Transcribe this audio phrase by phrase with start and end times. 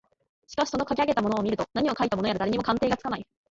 [0.47, 3.27] しかしそのかき上げたものを見ると何をかいたものやら誰にも鑑定がつかない